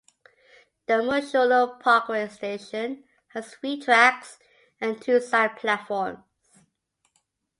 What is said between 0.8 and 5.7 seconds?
The Mosholu Parkway station has three tracks and two side